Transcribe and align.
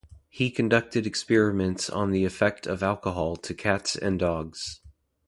He 0.29 0.49
conducted 0.49 1.05
experiments 1.05 1.87
on 1.87 2.09
the 2.09 2.25
effect 2.25 2.65
of 2.65 2.81
alcohol 2.81 3.35
to 3.35 3.53
cats 3.53 3.95
and 3.95 4.17
dogs. 4.17 4.81